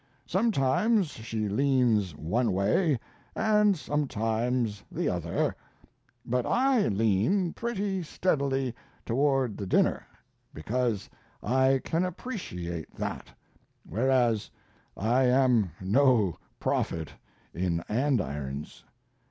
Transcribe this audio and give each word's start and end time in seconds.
Sometimes 0.25 1.09
she 1.09 1.47
leans 1.47 2.15
one 2.15 2.53
way 2.53 2.99
and 3.35 3.77
sometimes 3.77 4.83
the 4.91 5.07
other; 5.07 5.55
but 6.25 6.43
I 6.43 6.87
lean 6.87 7.53
pretty 7.53 8.01
steadily 8.01 8.73
toward 9.05 9.57
the 9.57 9.67
dinner 9.67 10.07
because 10.55 11.07
I 11.43 11.81
can 11.83 12.03
appreciate 12.03 12.91
that, 12.95 13.27
whereas 13.87 14.49
I 14.97 15.25
am 15.25 15.69
no 15.79 16.39
prophet 16.59 17.13
in 17.53 17.83
andirons. 17.87 18.83